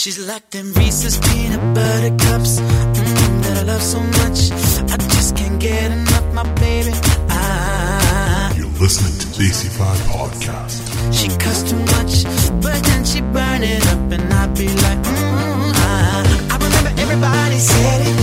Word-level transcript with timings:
She's 0.00 0.18
like 0.18 0.48
them 0.48 0.72
Reese's 0.72 1.18
peanut 1.18 1.74
butter 1.74 2.16
cups 2.24 2.58
mm, 2.58 3.42
that 3.42 3.58
I 3.58 3.62
love 3.64 3.82
so 3.82 4.00
much. 4.00 4.50
I 4.90 4.96
just 4.96 5.36
can't 5.36 5.60
get 5.60 5.92
enough, 5.92 6.24
my 6.32 6.42
baby. 6.54 6.92
I, 7.28 8.54
You're 8.56 8.72
listening 8.80 9.12
to 9.18 9.26
DC5 9.36 9.96
Podcast. 10.08 10.80
She 11.12 11.28
cuss 11.36 11.68
too 11.68 11.76
much, 11.76 12.24
but 12.62 12.82
then 12.82 13.04
she 13.04 13.20
burned 13.20 13.64
it 13.64 13.86
up, 13.88 14.10
and 14.10 14.32
I'd 14.32 14.56
be 14.56 14.68
like, 14.68 15.00
mm, 15.04 15.72
I, 15.76 16.48
I 16.50 16.56
remember 16.56 16.98
everybody 16.98 17.58
said 17.58 18.06
it. 18.06 18.19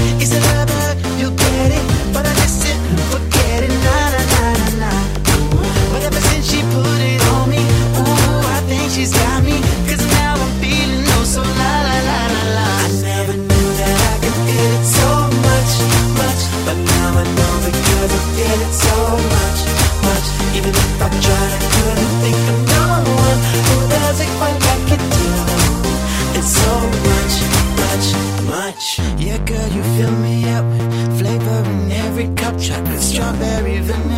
strawberry 33.28 33.82
vanilla 33.82 34.17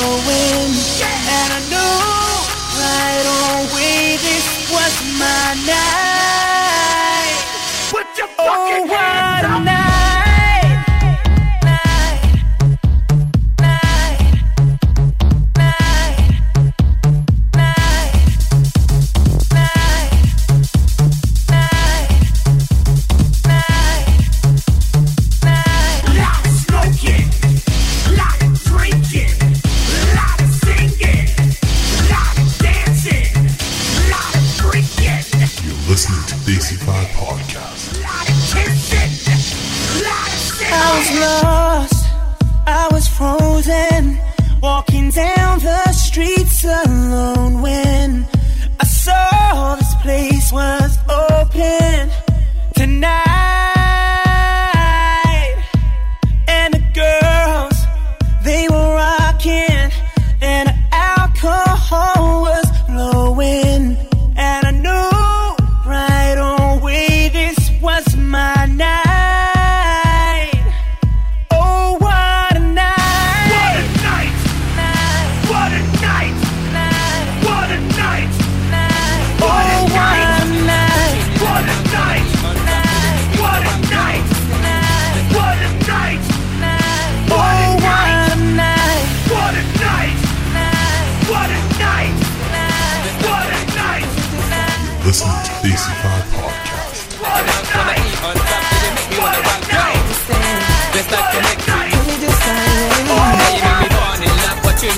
going. 0.00 0.72
Yeah. 0.98 1.36
And 1.36 1.50
I 1.52 1.60
knew 1.70 1.96
right 2.80 3.26
away 3.52 4.16
this 4.24 4.46
was 4.72 4.94
my 5.18 5.54
night. 5.66 5.89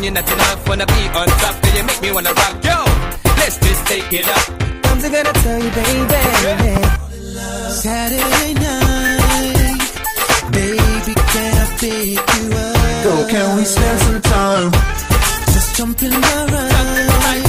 Tune, 0.02 0.14
you're 0.14 0.22
not 0.22 0.32
enough. 0.32 0.68
Wanna 0.68 0.86
be 0.86 1.08
on 1.18 1.26
top, 1.40 1.60
then 1.62 1.76
you 1.76 1.84
make 1.84 2.02
me 2.02 2.12
wanna 2.12 2.32
rock. 2.32 2.64
Yo, 2.64 2.84
let's 3.38 3.58
just 3.58 3.86
take 3.86 4.12
it 4.12 4.26
up. 4.28 4.44
I'm 4.86 4.98
just 5.00 5.12
gonna 5.12 5.32
tell 5.32 5.62
you, 5.62 5.70
baby. 5.70 6.74
Saturday 7.70 8.54
night, 8.54 9.80
baby, 10.52 11.14
can 11.32 11.52
I 11.54 11.76
pick 11.78 12.20
you 12.36 12.44
up? 12.52 13.04
Girl, 13.04 13.28
can 13.28 13.56
we 13.56 13.64
spend 13.64 13.98
some 14.00 14.22
time? 14.22 14.70
Just 15.52 15.76
jump 15.76 16.02
in 16.02 16.10
my 16.10 16.44
ride. 16.52 17.48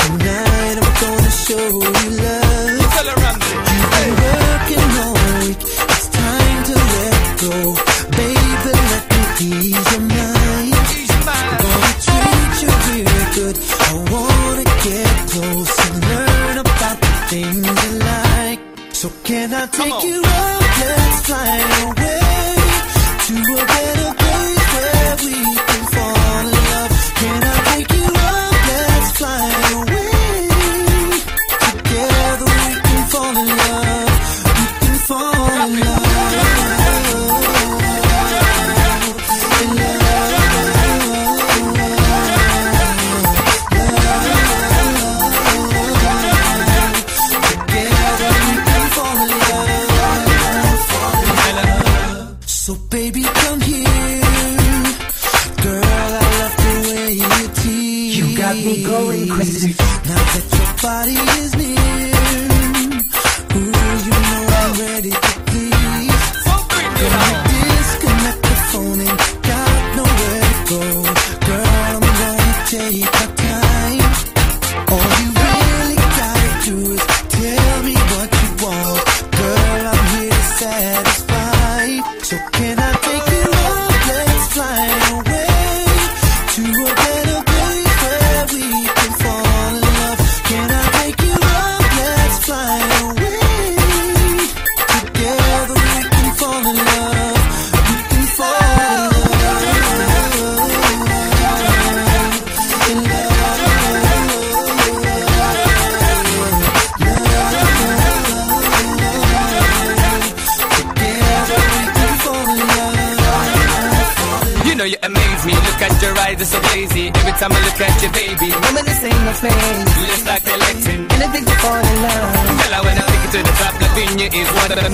Tonight 0.00 0.76
I'm 0.82 0.92
gonna 1.02 1.32
show 1.44 1.68
you 1.98 2.10
love. 2.22 2.92
Tell 2.94 3.08
her 3.10 3.18
I'm 3.30 3.38
You've 3.70 3.90
been 3.94 4.14
working 4.24 4.90
all 5.02 5.16
week. 5.40 5.60
It's 5.94 6.08
time 6.08 6.60
to 6.68 6.74
let 6.92 7.22
go. 7.42 7.54
Baby, 8.18 8.72
let 8.92 9.04
me 9.12 9.20
ease 9.46 9.92
your 9.92 10.07
take 19.68 20.04
you 20.04 20.22
up? 20.24 20.47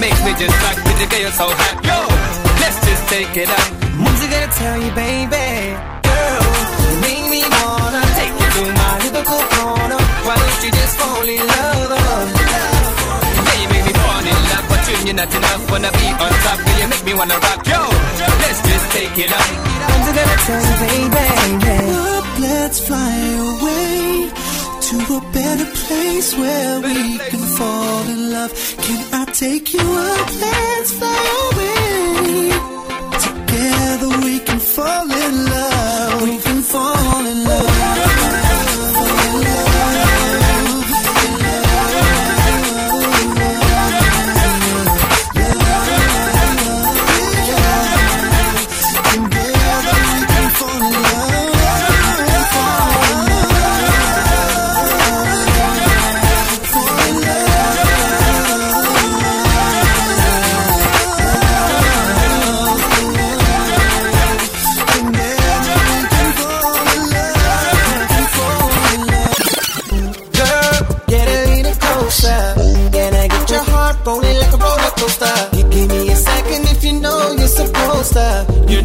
Makes 0.04 0.20
me 0.20 0.32
just 0.36 0.56
rock 0.60 0.76
with 0.84 0.98
the 1.00 1.08
girl 1.08 1.32
so 1.32 1.46
hot. 1.48 1.76
Yo, 1.88 1.98
let's 2.60 2.78
just 2.84 3.02
take 3.08 3.34
it. 3.40 3.48
What's 3.48 4.20
I 4.20 4.28
gonna 4.32 4.52
tell 4.52 4.76
you, 4.84 4.92
baby? 4.92 5.48
Girl, 6.04 6.44
you 6.92 6.96
make 7.08 7.24
me 7.32 7.40
wanna 7.56 8.04
take 8.20 8.36
you 8.36 8.48
to 8.56 8.62
my 8.80 8.92
lyrical 9.00 9.42
corner. 9.56 10.00
Why 10.26 10.36
don't 10.36 10.60
you 10.64 10.72
just 10.76 10.94
fall 11.00 11.24
in 11.24 11.40
love? 11.40 12.28
Yeah, 12.36 13.56
you 13.62 13.68
make 13.72 13.84
me 13.88 13.92
fall 13.96 14.24
in 14.32 14.40
love, 14.52 14.64
but 14.68 14.82
you, 14.88 14.96
you're 15.08 15.16
not 15.16 15.32
enough. 15.32 15.62
Wanna 15.72 15.90
be 15.96 16.06
on 16.24 16.32
top, 16.44 16.58
girl, 16.60 16.78
you 16.80 16.88
make 16.92 17.04
me 17.08 17.12
wanna 17.16 17.38
rock. 17.40 17.60
Yo, 17.64 17.80
let's 18.44 18.60
just 18.68 18.86
take 18.92 19.16
it. 19.24 19.30
What's 19.32 20.08
I 20.08 20.12
gonna 20.18 20.36
tell 20.48 20.64
you, 20.68 21.08
baby? 21.16 21.80
Up, 21.96 22.26
let's 22.44 22.78
fly 22.86 23.16
away 23.40 23.63
to 24.90 24.96
a 24.96 25.20
better 25.32 25.64
place 25.86 26.36
where 26.36 26.80
we 26.80 27.16
can 27.30 27.40
fall 27.56 28.02
in 28.14 28.32
love. 28.32 28.52
Can 28.84 29.00
I 29.14 29.24
take 29.32 29.72
you 29.72 29.80
up? 29.80 30.28
Let's 30.44 30.92
fly 30.98 31.24
away. 31.48 32.50
Together 33.26 34.10
we 34.26 34.40
can 34.40 34.58
fall 34.58 35.10
in 35.10 35.44
love. 35.46 35.53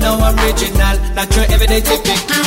I'm 0.03 0.21
original, 0.39 0.95
not 1.15 1.35
your 1.35 1.45
everyday 1.53 1.81
typical. 1.81 2.43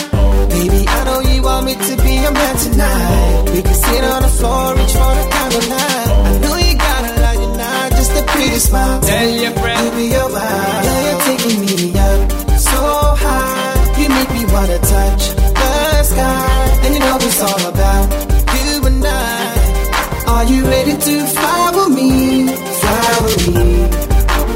Baby, 0.49 0.85
I 0.89 1.05
know 1.05 1.21
you 1.21 1.43
want 1.43 1.67
me 1.67 1.75
to 1.75 1.93
be 2.03 2.13
your 2.25 2.33
man 2.33 2.57
tonight. 2.57 3.51
We 3.53 3.63
can 3.63 3.75
sit 3.75 4.05
on 4.05 4.23
the 4.23 4.29
floor, 4.29 4.75
reach 4.77 4.93
for 4.93 5.13
the 5.19 5.25
candlelight. 5.35 6.09
I 6.29 6.39
know 6.43 6.57
you 6.57 6.75
got 6.77 7.03
a 7.09 7.13
lot, 7.23 7.35
you're 7.41 7.57
not 7.57 7.91
just 7.93 8.13
a 8.21 8.23
pretty 8.33 8.59
smile. 8.59 9.01
Tell 9.01 9.29
your 9.29 9.53
friend. 9.53 9.81
Give 9.83 9.95
me 9.97 10.07
your 10.13 10.29
vibe. 10.29 10.85
Yeah, 10.87 11.01
you're 11.07 11.21
taking 11.29 11.59
me 11.61 11.99
up 11.99 12.21
so 12.59 12.81
high. 13.25 14.01
You 14.01 14.09
make 14.09 14.31
me 14.37 14.45
wanna 14.53 14.79
touch 14.79 15.23
the 15.37 16.03
sky. 16.03 16.81
And 16.85 16.95
you 16.95 17.01
know 17.01 17.17
it's 17.21 17.41
all 17.43 17.65
about 17.73 18.07
you 18.57 18.87
and 18.87 19.05
I. 19.05 19.11
Are 20.33 20.45
you 20.45 20.65
ready 20.65 20.93
to 20.97 21.15
fly 21.35 21.71
with 21.77 21.91
me? 21.97 22.11
Fly 22.81 23.19
with 23.25 23.49
me. 23.55 23.67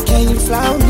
Can 0.06 0.22
you 0.30 0.38
fly 0.40 0.70
with 0.72 0.84
me? 0.84 0.85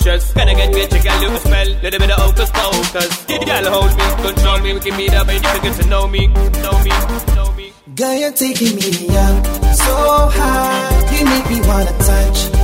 Ferocious. 0.00 0.32
Gonna 0.32 0.54
get 0.54 0.74
rich, 0.74 0.92
you 0.92 1.02
got 1.02 1.16
a 1.16 1.20
little 1.20 1.38
spell, 1.38 1.68
little 1.82 2.00
bit 2.00 2.10
of 2.10 2.18
hocus 2.18 2.50
pocus. 2.50 3.26
Girl, 3.26 3.72
hold 3.72 3.96
me, 3.96 4.32
control 4.32 4.58
me, 4.60 4.72
we 4.74 4.80
can 4.80 4.96
meet 4.96 5.14
up 5.14 5.28
and 5.28 5.36
you 5.36 5.50
can 5.50 5.62
get 5.62 5.80
to 5.80 5.88
know 5.88 6.06
me, 6.08 6.26
know 6.26 6.82
me, 6.82 6.90
know 7.34 7.52
me. 7.52 7.72
Girl, 7.94 8.14
you're 8.14 8.32
taking 8.32 8.76
me 8.76 9.08
up 9.16 9.46
so 9.74 9.94
high. 10.32 11.18
You 11.18 11.24
make 11.24 11.50
me 11.50 11.60
wanna 11.66 11.92
touch 11.98 12.59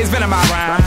it's 0.00 0.10
been 0.10 0.22
in 0.22 0.28
my 0.28 0.42
rhyme. 0.50 0.85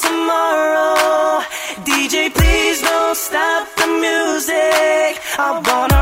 Tomorrow. 0.00 1.42
DJ, 1.84 2.32
please 2.32 2.80
don't 2.82 3.16
stop 3.16 3.68
the 3.76 3.86
music. 3.86 5.12
I 5.38 5.60
wanna 5.66 5.97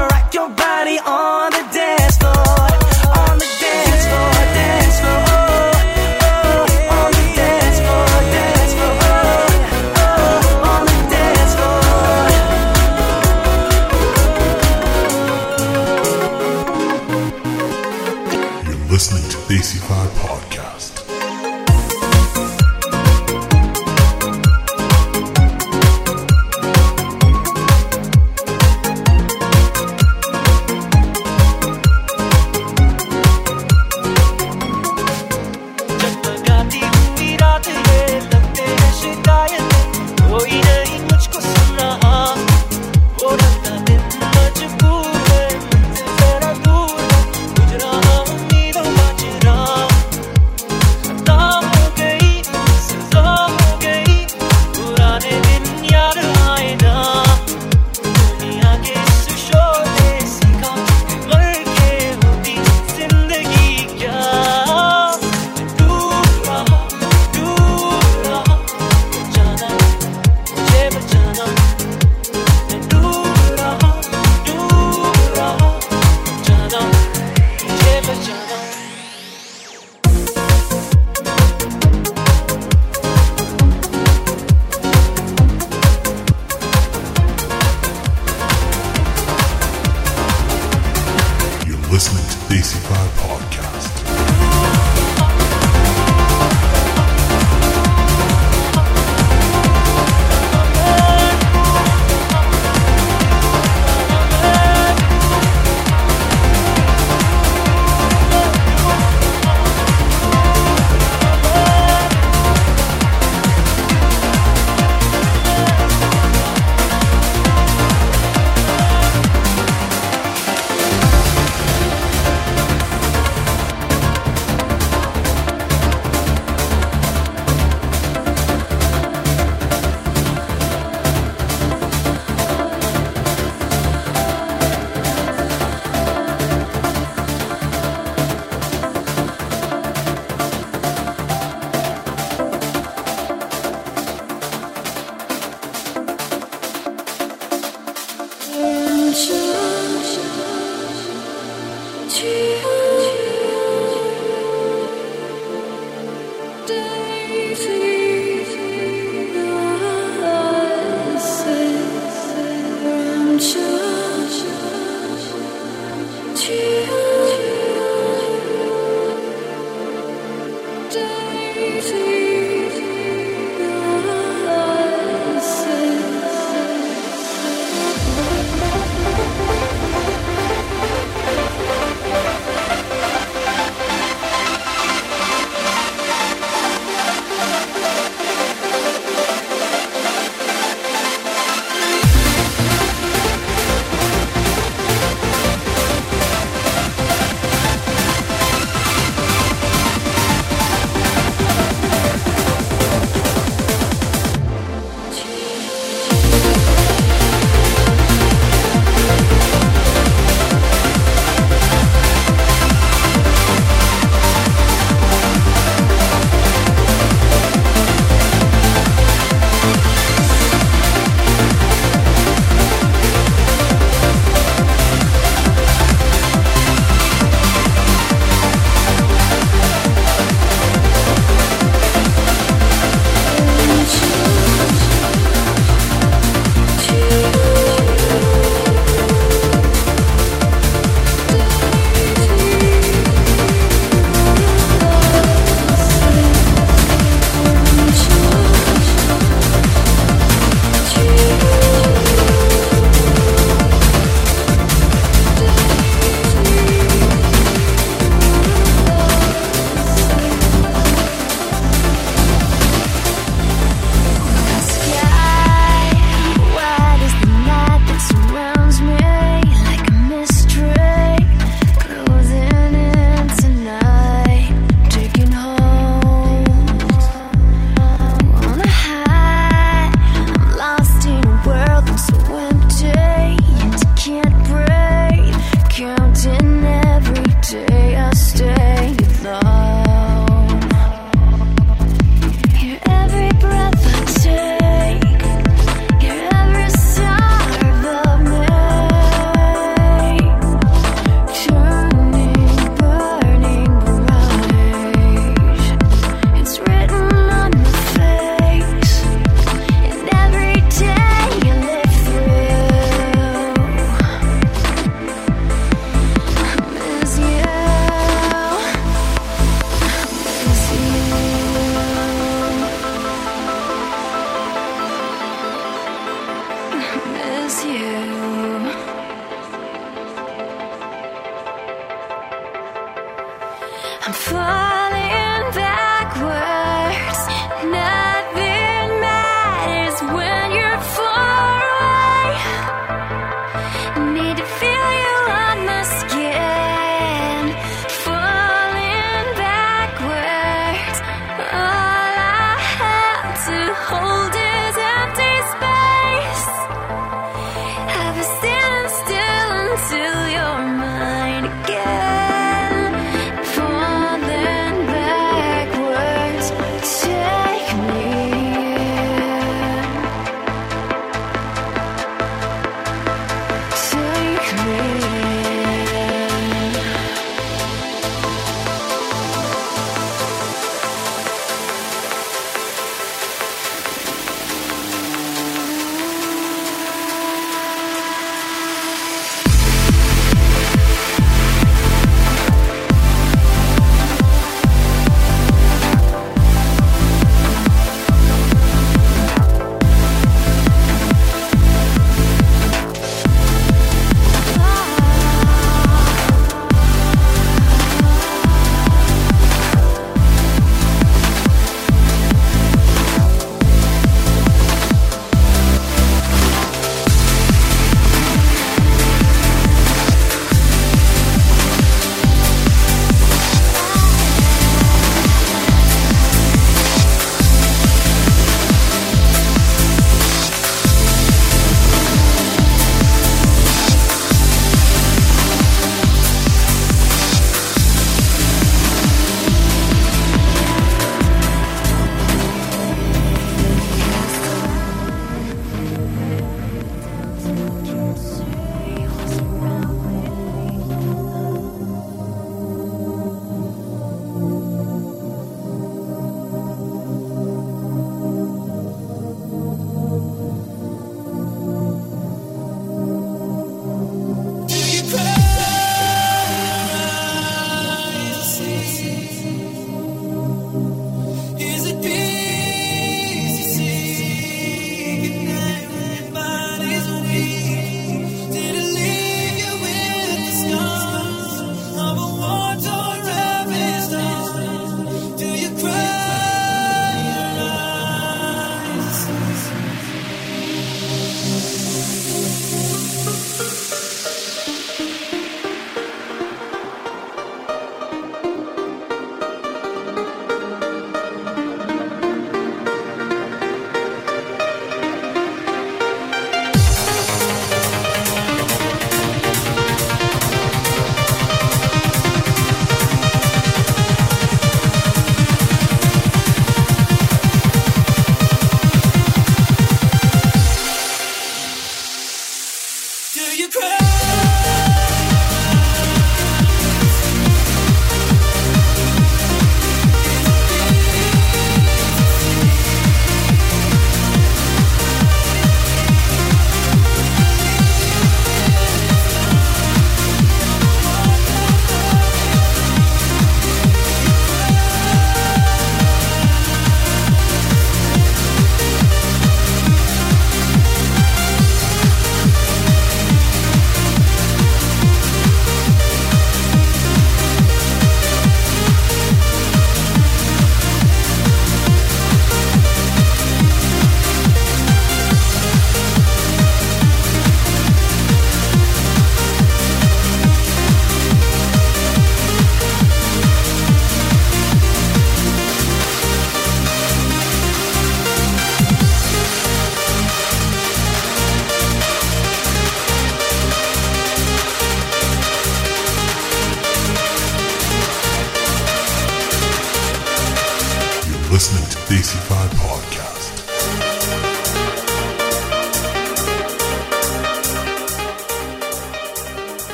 I'm 334.09 334.12
falling 334.12 335.36